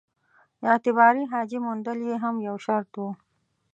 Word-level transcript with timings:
اعتباري 0.69 1.23
حاجي 1.31 1.57
موندل 1.65 1.99
یې 2.09 2.15
هم 2.23 2.35
یو 2.47 2.55
شرط 2.65 2.91
وو. 2.99 3.09